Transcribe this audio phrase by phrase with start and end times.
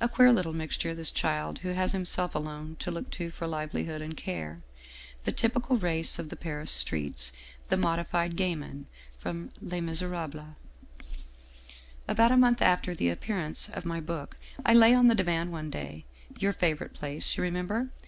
[0.00, 4.02] A queer little mixture this child who has himself alone to look to for livelihood
[4.02, 4.60] and care,
[5.22, 7.30] the typical race of the Paris streets,
[7.68, 8.86] the modified gamin
[9.16, 10.56] from' Les Miserables/"
[12.12, 14.36] About a month after the appearance of my book
[14.66, 16.06] I lay on the divan one day,
[16.40, 17.90] your favorite place, you remem ber?